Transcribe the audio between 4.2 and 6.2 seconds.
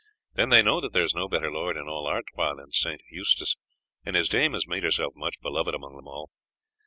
dame has made herself much beloved among them